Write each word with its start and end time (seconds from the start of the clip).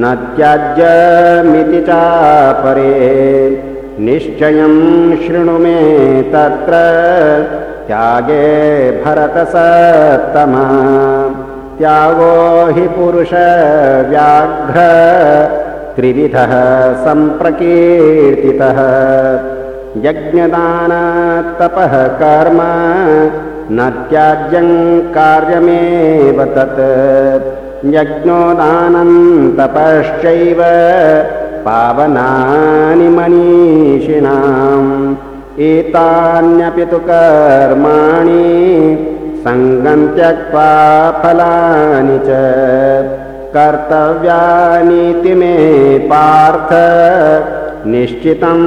न 0.00 0.02
त्याज्यमिति 0.36 1.80
चापरे। 1.80 2.90
निश्चयं 4.00 4.74
शृणु 5.16 5.58
मे 5.58 5.76
तत्र 6.32 6.72
त्यागे 7.86 8.46
भरतसत्तमा। 9.04 10.64
त्यागो 11.78 12.34
हि 12.72 12.86
पुरुषव्याघ्र 12.88 14.78
त्रिविधः 15.96 16.52
सम्प्रकीर्तितः 17.06 18.78
यज्ञदानतपः 19.96 22.06
कर्म 22.06 22.58
न 23.74 24.06
त्याज्यं 24.10 24.68
कार्यमेव 25.12 26.44
तत्। 26.44 27.94
यज्ञोदानं 27.94 29.10
तपश्चैव 29.56 30.62
पावनानि 31.66 33.08
मनीषिणाम्। 33.08 35.14
एतान्यपि 35.58 36.84
तु 36.84 36.98
कर्माणि 36.98 38.48
सङ्गं 39.44 40.16
त्यक्त्वा 40.16 40.68
फलानि 41.22 42.18
च। 42.18 42.28
कर्तव्यानीति 43.56 45.34
मे 45.34 45.56
पार्थ 45.98 46.72
निश्चितं 47.86 48.60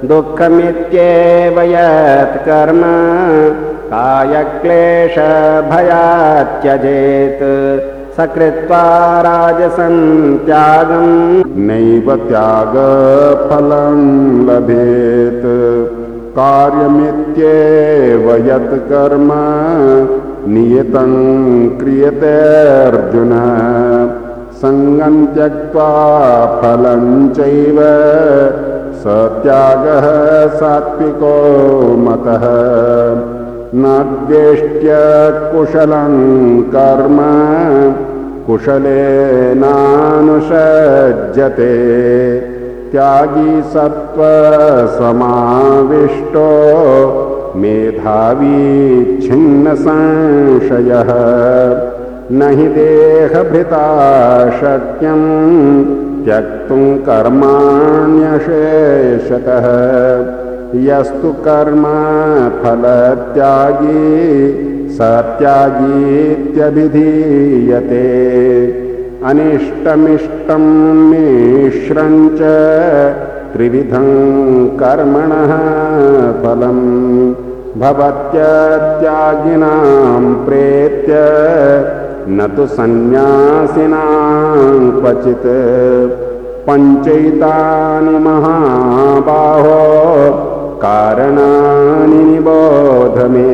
दुःखमित्येव 0.08 1.62
यत्कर्म 1.62 2.82
कायक्लेशभयात् 3.92 6.62
त्यजेत् 6.62 8.01
सकृत्वा 8.17 8.84
राजसं 9.21 9.95
त्यागं। 10.47 11.09
नैव 11.67 12.15
त्यागफलं 12.28 14.00
लभेत्। 14.49 15.47
कार्यमित्येव 16.37 18.28
यत् 18.49 18.75
कर्म 18.91 19.31
नियतं 20.53 21.12
क्रियते 21.78 22.34
अर्जुन 22.87 23.33
सङ्गं 24.62 25.19
त्यक्त्वा 25.34 25.91
फलं 26.62 27.05
चैव 27.29 27.79
स 29.03 29.05
त्यागः 29.44 30.09
सात्विको 30.56 31.37
मतः 32.06 32.44
न 33.75 33.84
द्वेष्ट्य 34.28 34.97
कुशलं 35.53 36.15
कर्म 36.75 37.19
कुशलेनानुषज्यते 38.47 38.88
त्यागी 42.93 43.55
सत्त्वसमाविष्टो 43.62 44.99
मेधावी 47.62 48.59
छिन्नसंशयः। 49.22 51.11
न 52.32 52.50
हि 52.59 52.69
देहभृता 52.77 53.87
शक्यं 54.61 55.25
त्यक्तुं 56.25 56.84
कर्माण्यशेषतः 57.09 58.28
यस्तु 60.75 61.31
कर्म 61.44 61.83
फलत्यागी 62.60 64.05
स 64.97 64.99
त्यागीत्यभिधीयते 65.38 66.69
अनिष्टमिष्टं 69.31 70.65
मिश्रं 71.11 72.15
च 72.38 72.41
त्रिविधं 73.53 74.09
कर्मणः 74.81 75.53
फलं 76.43 76.81
भवत्यत्यागिनां 77.82 79.03
प्रेत्य 80.47 81.12
न 82.38 82.49
तु 82.56 82.65
सन्न्यासिनां 82.77 84.00
क्वचित्। 85.00 85.50
पञ्चैतानि 86.66 88.16
महाबाहो 88.25 89.78
कारणानि 90.84 92.25
निबोध 92.25 93.31
मे 93.31 93.53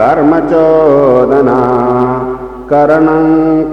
कर्मचोदना। 0.00 1.60
करणं 2.70 3.26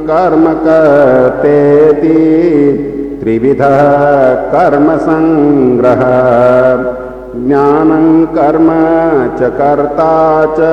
कर्म 0.09 0.45
कर्तेति 0.65 2.17
त्रिविधः 3.21 3.79
कर्मसङ्ग्रह 4.53 6.01
ज्ञानं 7.45 8.07
कर्म 8.35 8.67
च 9.39 9.51
कर्ता 9.59 10.11
च 10.57 10.71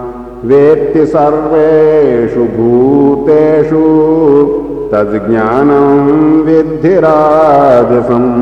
वेत्ति 0.49 1.03
सर्वेषु 1.13 2.43
भूतेषु 2.57 3.85
तज्ज्ञानं 4.93 5.87
विद्धिराजसम् 6.47 8.33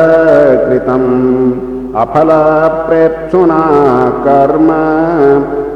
कृतम्। 0.65 1.51
अफलप्रेप्सुना 1.95 3.61
कर्म 4.27 4.69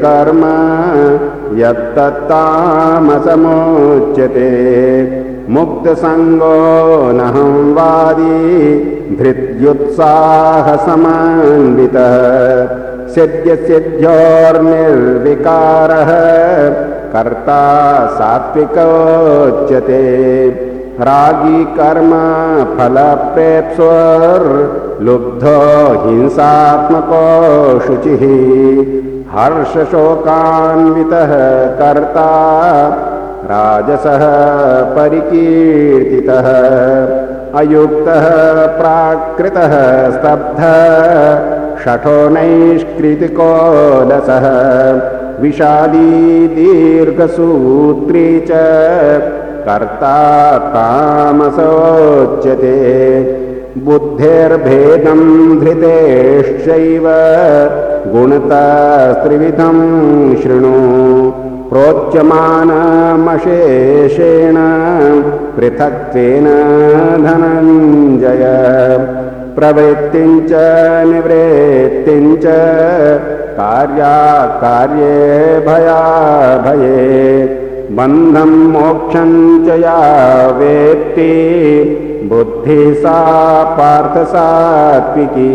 कर्म 0.03 0.43
यत्तत्तामसमुच्यते 1.61 2.49
मुक्तसङ्गो 5.55 6.55
नहं 7.17 7.53
वादी 7.75 8.39
धृत्युत्साहसमान्वितः 9.19 12.15
सिद्ध्यसिद्ध्योर्निर्विकारः 13.15 16.11
कर्ता 17.13 17.63
सात्विकोच्यते 18.17 20.03
रागी 21.07 21.61
कर्म 21.77 22.11
फलप्रेप्स्वर्लुब्धो 22.77 25.55
हिंसात्मको 26.05 27.23
शुचिः। 27.85 28.23
हर्षशोकान्वितः 29.35 31.31
कर्ता 31.81 32.29
राजसः 33.47 34.23
परिकीर्तितः 34.95 36.47
अयुक्तः 37.59 38.25
प्राकृतः 38.77 39.73
स्तब्धः 40.15 40.73
षठो 41.83 42.17
नैष्कृतिकोलसः 42.35 44.47
विषादी 45.41 46.47
दीर्घसूत्री 46.55 48.27
च 48.49 48.51
कर्ता 49.67 50.17
तामसोच्यते 50.73 52.75
बुद्धेर्भेदं 53.85 55.21
धृतेश्चैव 55.59 57.05
गुणतस्त्रिविधं 58.13 59.77
शृणु 60.41 60.73
प्रोच्यमानमशेषेण 61.69 64.55
पृथक्त्वेन 65.55 66.45
धनञ्जय। 67.25 68.43
प्रवृत्तिं 69.55 70.47
च 70.47 70.51
निवृत्तिं 71.05 72.37
च 72.37 72.43
कार्याकार्ये 73.59 75.59
भयाभये। 75.59 77.69
बन्धं 77.91 78.73
मोक्षं 78.73 79.65
च 79.65 79.69
या 79.69 80.47
वेत्ति 80.47 81.33
बुद्धिः 82.29 82.93
सा 82.93 83.63
पार्थसात्विकी। 83.63 85.49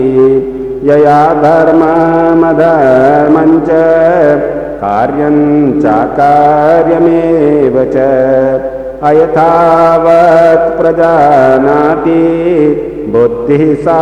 यया 0.84 1.34
धर्ममधर्मं 1.34 3.60
च 3.60 3.70
कार्यं 4.84 5.36
चाकार्यमेव 5.82 7.76
च 7.92 7.96
अयथावत् 9.08 10.66
प्रजानाति 10.78 12.24
बुद्धिः 13.14 13.62
सा 13.84 14.00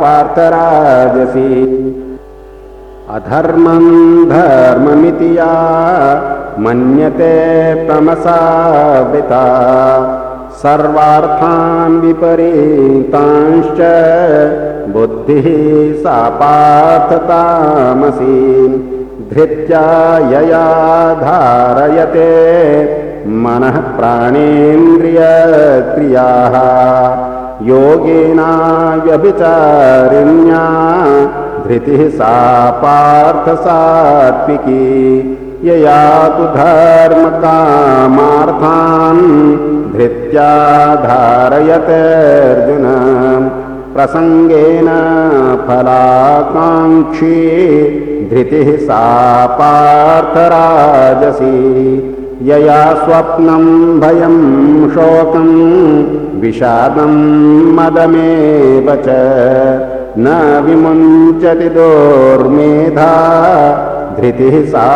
पार्थराजसी। 0.00 1.54
अधर्मं 3.16 3.86
धर्ममिति 4.28 5.30
या 5.38 5.54
मन्यते 6.66 7.32
तमसावृता 7.88 9.42
सर्वार्थान् 10.62 12.00
विपरीतांश्च 12.04 13.80
बुद्धिः 14.94 15.50
सा 16.04 16.16
पार्थतामसी 16.42 18.38
धृत्या 19.34 20.18
यया 20.18 20.64
धारयते। 21.14 22.30
मनः 23.26 23.76
प्राणेन्द्रियक्रियाः। 23.80 24.90
योगेना 27.62 28.48
व्यभिचारिण्या। 29.04 30.64
धृतिः 31.68 32.08
सा 32.08 32.70
पार्थसात्विकी। 32.70 33.76
यया 35.64 36.28
तु 36.28 36.42
धर्मकामार्थान् 36.42 37.52
धृत्या 39.96 40.50
धारयतेऽर्जुन 40.94 41.86
प्रसङ्गेन 43.94 44.86
फलाकाङ्क्षी 45.68 47.36
धृतिः 48.30 48.76
सा 48.76 49.46
पार्थराजसी। 49.46 50.50
यया 52.42 52.94
स्वप्नं 52.94 54.00
भयं 54.00 54.36
शोकं 54.90 55.50
विषादं 56.40 57.14
मदमेव 57.74 58.94
च। 58.94 59.08
न 60.18 60.26
विमुञ्चति 60.66 61.68
दोर्मेधा 61.68 63.12
धृतिः 64.20 64.64
सा 64.64 64.88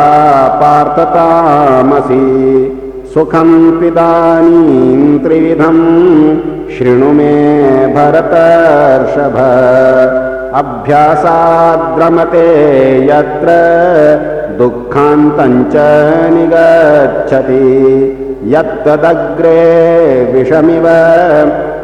पार्थतामसि। 0.48 2.14
सुखम् 3.14 3.80
पिदानीम् 3.80 5.18
त्रिविधम् 5.18 6.36
शृणु 6.78 7.12
मे 7.12 7.44
भरतर्षभ 7.86 9.36
अभ्यासाद्रमते 10.60 12.48
यत्र 13.06 13.48
दुःखान्तञ्च 14.58 15.76
निगच्छति। 16.34 17.64
यत्तदग्रे 18.52 19.62
विषमिव 20.32 20.86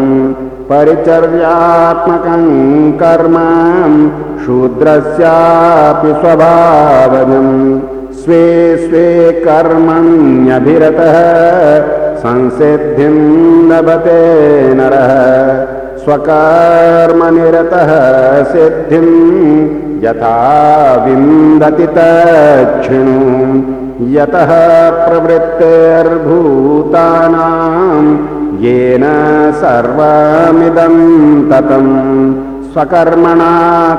परिचर्यात्मकम् 0.71 2.49
कर्म 3.03 3.37
शूद्रस्यापि 4.45 6.13
स्वभावजम् 6.23 7.53
स्वे 8.23 8.45
स्वे 8.85 9.07
कर्मण्यभिरतः 9.47 11.17
संसिद्धिम् 12.25 13.73
लभते 13.73 14.21
नरः। 14.75 15.11
स्वकर्मनिरतः 16.05 17.91
सिद्धिम् 18.53 20.05
यथा 20.05 20.39
विन्दति 21.05 21.87
तच्छृणु। 21.87 23.19
यतः 24.11 24.53
प्रवृत्तिर्भूतानाम् 24.91 25.85
येन 28.65 29.05
सर्वमिदम् 29.57 31.03
ततम्। 31.51 31.93
स्वकर्मणा 32.73 33.53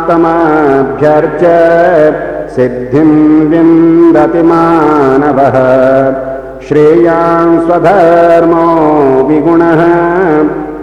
तमभ्यर्च 0.09 1.43
सिद्धिम् 2.55 3.49
विन्दति 3.49 4.43
मानवः 4.43 5.55
श्रेयान् 6.67 7.59
स्वधर्मो 7.65 8.61
विगुणः 9.27 9.81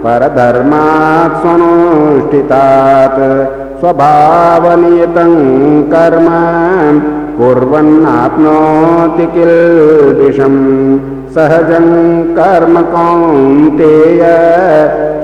परधर्मात् 0.03 1.35
स्वनुष्ठितात् 1.41 3.19
स्वभावनियतम् 3.79 5.35
कर्म 5.93 6.27
कुर्वन्नाप्नोति 7.39 9.25
किल्बिषम्। 9.33 10.61
सहजम् 11.35 11.91
कर्म 12.37 12.75
कौन्तेय 12.93 14.23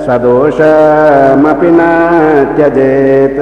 सदोषमपि 0.06 1.70
न 1.70 1.80
त्यजेत्। 2.56 3.40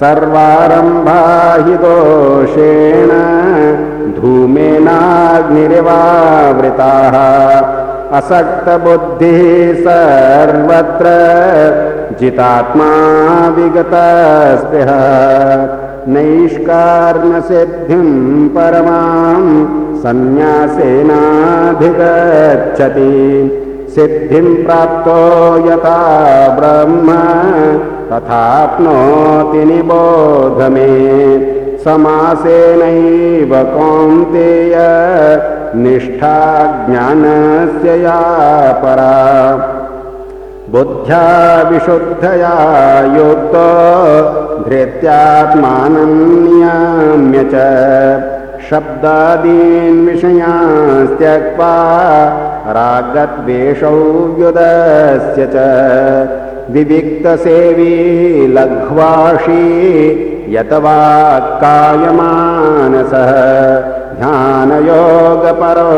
सर्वारम्भा 0.00 1.20
हि 1.64 1.74
दोषेण 1.82 2.93
धूमेनाग्निरिवावृताः 5.54 7.16
असक्तबुद्धिः 8.18 9.40
सर्वत्र 9.74 11.06
जितात्मा 12.20 12.90
विगतस्पृह। 13.48 14.90
नैष्कार्मसिद्धिम् 16.08 16.94
परमाम् 18.48 19.66
सन्न्यासेनाधिगच्छति। 19.98 21.10
सिद्धिम् 23.94 24.56
प्राप्तो 24.56 25.18
यथा 25.68 26.00
ब्रह्म 26.48 27.08
तथाप्नोति 28.10 29.64
निबोध 29.64 30.72
मे 30.72 31.53
समासेनैव 31.84 33.64
कौन्तेय 33.64 34.74
निष्ठा 35.76 36.62
ज्ञानस्य 36.90 38.02
या 38.02 38.20
परा। 38.72 39.56
बुद्ध्या 40.70 41.62
विशुद्धया 41.68 42.54
युक्तो 43.16 43.68
धृत्यात्मानम् 44.68 46.48
नियाम्य 46.48 47.38
च। 47.38 47.54
शब्दादीन् 48.70 50.06
विषयास्त्यक्त्वा 50.06 51.74
रागद्वेषौ 52.66 54.34
व्युदस्य 54.38 55.46
च। 55.54 55.56
विविक्तसेवी 56.70 57.94
लघ्वाशी 58.46 60.33
यत 60.52 60.72
वा 60.84 61.38
कायमानसः 61.62 63.30
ध्यानयोगपरो 64.18 65.90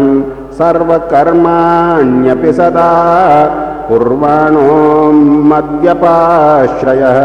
सर्वकर्माण्यपि 0.60 2.52
सदा 2.60 2.92
कुर्वाणो 3.90 4.66
मद्यपाश्रयः। 5.52 7.20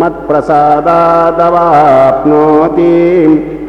मत्प्रसादादवाप्नोति 0.00 2.94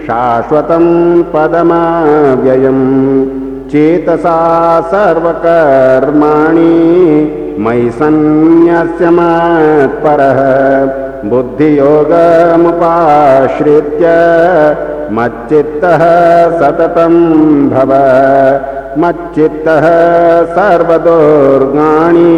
शाश्वतं 0.07 0.85
पदमाव्ययम् 1.33 2.85
चेतसा 3.71 4.37
सर्वकर्माणि 4.91 6.75
मयि 7.59 7.89
सन्न्यस्य 7.91 9.09
मत्परः। 9.17 10.39
बुद्धियोगमुपाश्रित्य 11.29 14.05
मच्चित्तः 15.11 16.01
सततं 16.59 17.13
भव। 17.69 17.91
मच्चित्तः 18.97 19.85
सर्वदुर्गाणि 20.55 22.31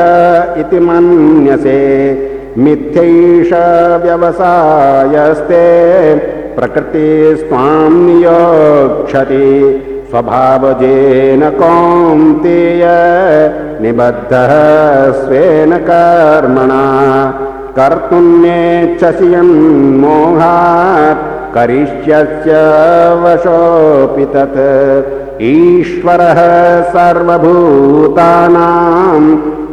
इति 0.61 0.79
मन्यसे। 0.79 1.79
मिथ्यैष 2.57 3.51
व्यवसायस्ते 4.03 5.65
प्रकृतिस्त्वां 6.55 7.91
नियोक्षति 7.91 9.47
स्वभावजेन 10.09 11.49
कौन्तेय 11.49 12.83
निबद्धः 13.81 14.51
स्वेन 15.11 15.71
कर्मणा 15.89 16.83
कर्तुन्नेच्छसि 17.77 19.27
यन्मोहात् 19.33 21.23
करिष्यस्य 21.55 22.53
वशोऽपि 23.23 24.25
तत्। 24.33 24.59
ईश्वरः 25.43 26.39
सर्वभूतानां 26.93 28.61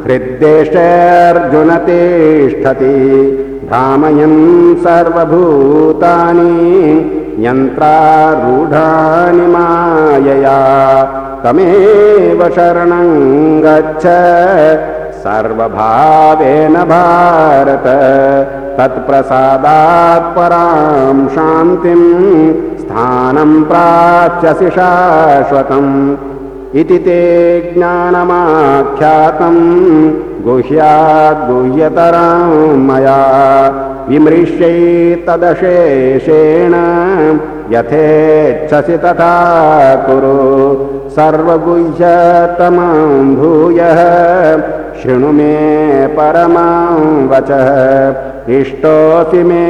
हृद्देशेऽर्जुन 0.04 1.70
तिष्ठति। 1.86 2.96
भ्रामयन् 3.68 4.40
सर्वभूतानि 4.84 6.52
यन्त्रारूढानि 7.46 9.46
मायया। 9.54 10.60
तमेव 11.44 12.40
शरणं 12.54 13.10
गच्छ 13.64 14.04
सर्वभावेन 15.18 16.74
भारत। 16.74 17.84
तत्प्रसादात् 18.78 20.36
परां 20.36 21.28
शान्तिं 21.28 22.54
स्थानं 22.78 23.64
प्राप्स्यसि 23.64 24.70
शाश्वतम्। 24.70 26.16
इति 26.74 26.98
ते 26.98 27.70
ज्ञानमाख्यातं। 27.74 29.54
गुह्याद्गुह्यतरां 30.44 32.76
मया 32.76 33.24
विमृश्यैतदशेषेण। 34.08 36.74
यथेच्छसि 37.76 38.98
तथा 38.98 39.94
कुरु। 39.94 41.10
सर्वगुह्यतमां 41.10 43.36
भूयः 43.36 43.98
शृणु 45.02 45.32
मे 45.32 45.54
परमां 46.06 47.28
वचः। 47.28 47.68
इष्टोऽसि 48.60 49.42
मे 49.42 49.64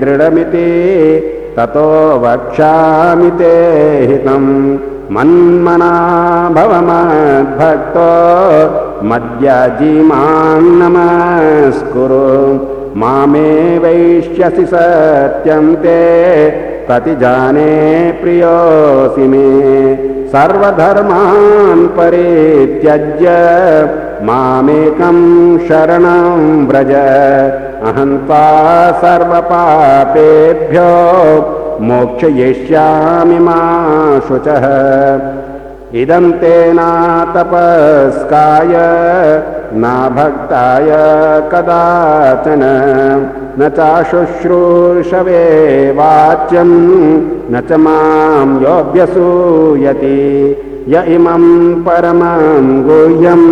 दृढमिति 0.00 0.68
ततो 1.56 1.88
वक्ष्यामि 2.18 3.30
ते 3.30 3.54
हितम्। 4.06 4.78
मन्मना 5.14 5.92
भवमद्भक्तो 6.56 8.08
मद्याजीमां 9.08 10.62
नमस्कुरु। 10.80 12.24
मामे 13.00 13.78
वैष्यसि 13.78 14.66
सत्यं 14.66 15.74
ते 15.74 15.98
प्रतिजाने 16.88 17.72
प्रियोऽसि 18.22 19.26
मे। 19.28 19.48
सर्वधर्मान् 20.32 21.86
परित्यज्य 21.96 23.28
मामेकं 24.22 25.18
शरणं 25.68 26.66
व्रज। 26.68 26.92
अहं 27.88 28.16
त्वा 28.26 28.46
सर्वपापेभ्यो 29.02 30.88
मोक्षयिष्यामि 31.80 33.38
मा 33.38 33.58
शुचः 34.28 34.64
इदं 35.96 36.24
तेनातपस्काय 36.40 37.44
न 39.82 39.84
भक्ताय 40.16 40.90
कदाचन 41.52 42.62
न 43.58 43.60
चाशुश्रूषवे 43.76 45.46
वाच्यं 45.98 46.70
न 47.52 47.54
च 47.68 47.70
मां 47.84 48.48
योऽभ्यसूयति 48.62 50.20
य 50.92 50.94
इमं 51.14 51.44
परमं 51.84 52.66
गुह्यं 52.84 53.42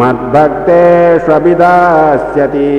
मद्भक्तेष्वभिदास्यति। 0.00 2.72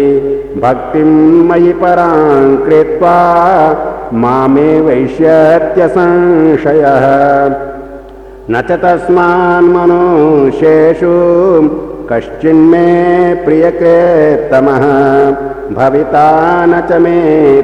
भक्तिं 0.63 1.11
मयि 1.49 1.73
परां 1.81 2.41
कृत्वा 2.65 3.17
मामे 4.21 4.71
वैश्यत्यसंशयः 4.87 7.05
न 8.51 8.61
च 8.61 8.71
तस्मान्मनुष्येषु 8.71 9.81
कश्चिन्मे 12.09 12.87
प्रियकृत्तमः। 13.45 14.83
भविता 15.77 16.25
न 16.65 16.81
च 16.89 16.97
मे 17.03 17.19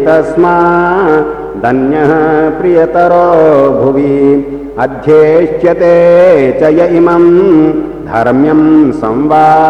तस्मा 0.06 0.54
धन्यः 1.64 2.14
प्रियतरो 2.60 3.28
भुवि। 3.80 4.16
अध्येष्यते 4.80 5.92
च 6.62 6.64
य 6.80 6.88
इमं 6.98 7.26
धर्म्यं 8.08 8.62
संवादमावयोः। 8.92 9.66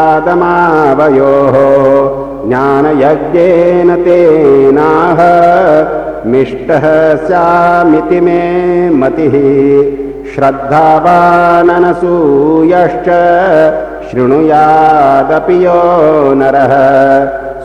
ज्ञानयज्ञेन 2.47 3.95
तेनाह 4.05 5.19
मिष्टः 6.31 6.85
स्यामिति 7.27 8.19
मे 8.21 8.41
मतिः 8.99 9.35
श्रद्धावाननसूयश्च 10.35 13.09
शृणुयादपि 14.11 15.57
यो 15.65 15.81
नरः। 16.33 16.73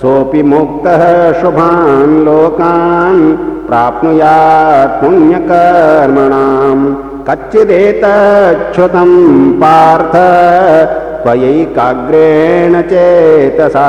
सोऽपि 0.00 0.42
मुक्तः 0.42 1.02
शुभान् 1.40 2.24
लोकान् 2.24 3.22
प्राप्नुयात् 3.68 4.98
पुण्यकर्मणाम्। 5.00 6.84
कच्चिदेतच्छ्रुतं 7.28 9.10
पार्थ 9.62 10.14
त्वयैकाग्रेण 11.22 12.72
चेतसा। 12.82 13.88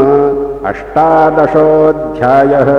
अष्टादशोऽध्यायः 0.71 2.71